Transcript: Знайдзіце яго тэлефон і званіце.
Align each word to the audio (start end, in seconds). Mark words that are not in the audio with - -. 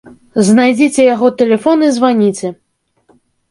Знайдзіце 0.47 1.05
яго 1.09 1.29
тэлефон 1.43 1.85
і 1.91 1.93
званіце. 2.01 2.53